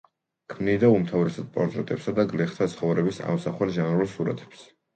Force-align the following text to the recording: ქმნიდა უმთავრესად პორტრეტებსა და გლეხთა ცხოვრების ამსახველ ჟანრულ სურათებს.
ქმნიდა 0.53 0.89
უმთავრესად 0.93 1.51
პორტრეტებსა 1.59 2.15
და 2.21 2.27
გლეხთა 2.33 2.71
ცხოვრების 2.73 3.23
ამსახველ 3.29 3.77
ჟანრულ 3.79 4.13
სურათებს. 4.19 4.69